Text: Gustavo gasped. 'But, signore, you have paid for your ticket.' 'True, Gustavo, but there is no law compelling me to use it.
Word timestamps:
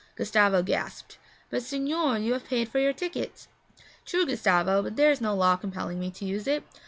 Gustavo 0.15 0.63
gasped. 0.63 1.19
'But, 1.51 1.61
signore, 1.61 2.17
you 2.23 2.33
have 2.33 2.45
paid 2.45 2.69
for 2.69 2.79
your 2.79 2.91
ticket.' 2.91 3.45
'True, 4.03 4.25
Gustavo, 4.25 4.81
but 4.81 4.95
there 4.95 5.11
is 5.11 5.21
no 5.21 5.35
law 5.35 5.57
compelling 5.57 5.99
me 5.99 6.09
to 6.09 6.25
use 6.25 6.47
it. 6.47 6.63